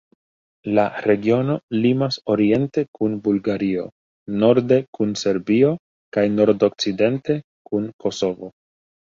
[0.77, 3.85] La regiono limas oriente kun Bulgario,
[4.45, 5.71] norde kun Serbio
[6.19, 7.39] kaj nordokcidente
[7.71, 8.53] kun Kosovo.